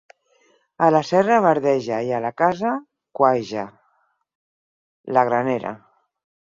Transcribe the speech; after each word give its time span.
A 0.85 0.87
la 0.95 1.01
serra 1.09 1.37
verdeja 1.47 1.99
i 2.09 2.09
a 2.17 2.23
la 2.27 2.33
casa 2.43 2.73
cueja: 3.21 3.69
la 5.17 5.29
granera. 5.33 5.77